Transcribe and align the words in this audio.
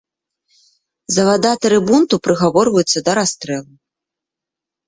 Завадатары 1.15 1.77
бунту 1.89 2.15
прыгаворваюцца 2.29 2.99
да 3.11 3.19
расстрэлу. 3.21 3.73